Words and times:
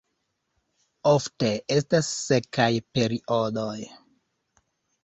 Ofte 1.11 1.51
estas 1.77 2.09
sekaj 2.15 2.69
periodoj. 2.99 3.79